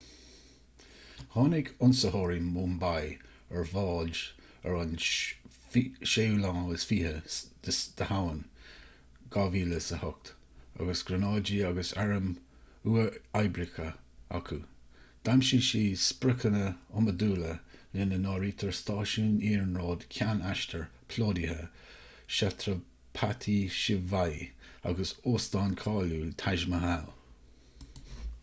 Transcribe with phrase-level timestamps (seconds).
[1.33, 3.01] tháinig ionsaitheoirí mumbai
[3.57, 4.21] ar bhád
[4.69, 8.39] ar an 26 samhain
[9.35, 10.31] 2008
[10.85, 12.31] agus gránáidí agus airm
[12.95, 13.85] uathoibríocha
[14.39, 14.57] acu
[15.29, 17.51] d'aimsigh siad spriocanna iomadúla
[17.99, 21.59] lena n-áirítear stáisiún iarnróid ceann aistir plódaithe
[22.39, 24.41] chhatrapati shivaji
[24.93, 27.05] agus óstán cáiliúil taj mahal